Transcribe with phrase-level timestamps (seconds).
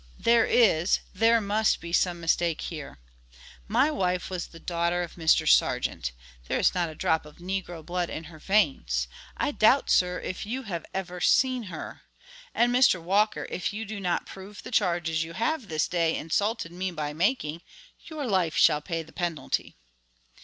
[0.17, 2.97] "There is, there must be some mistake here.
[3.67, 5.47] My wife was the daughter of Mr.
[5.47, 6.11] Sargeant.
[6.47, 10.43] There is not a drop of Negro blood in her veins; I doubt, sir, if
[10.43, 12.01] you have ever seen her.
[12.55, 12.99] And, Mr.
[12.99, 17.13] Walker, if you do not prove the charges you have this day insulted me by
[17.13, 17.61] making,
[18.07, 19.75] your life shall pay the penalty."